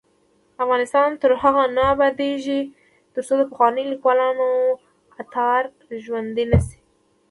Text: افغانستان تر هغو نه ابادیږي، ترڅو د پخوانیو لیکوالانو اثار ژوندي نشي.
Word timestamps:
افغانستان 0.63 1.09
تر 1.21 1.31
هغو 1.41 1.63
نه 1.77 1.83
ابادیږي، 1.93 2.61
ترڅو 3.13 3.33
د 3.37 3.43
پخوانیو 3.51 3.91
لیکوالانو 3.93 4.49
اثار 5.21 5.61
ژوندي 6.03 6.45
نشي. 6.51 6.77